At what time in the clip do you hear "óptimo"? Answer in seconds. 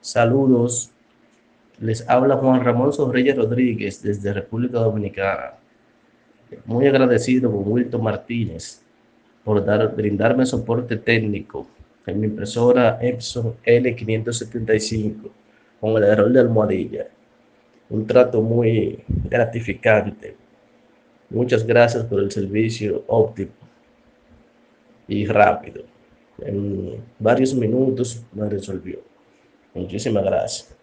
23.06-23.52